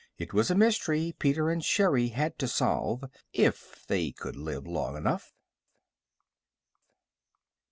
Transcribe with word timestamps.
It 0.17 0.33
was 0.33 0.49
a 0.49 0.55
mystery 0.55 1.13
Peter 1.19 1.51
and 1.51 1.63
Sherri 1.63 2.07
had 2.07 2.39
to 2.39 2.47
solve. 2.47 3.05
If 3.33 3.85
they 3.85 4.11
could 4.11 4.35
live 4.35 4.65
long 4.65 4.97
enough! 4.97 5.31